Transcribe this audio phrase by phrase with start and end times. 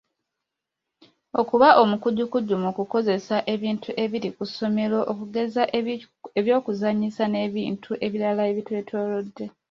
[1.41, 5.63] Okuba omukujjukujju mu kukozesa ebintu ebiri ku ssomero okugeza
[6.39, 9.45] ebyokuzannyisa n’ebintu ebirala ebimwetoolodde.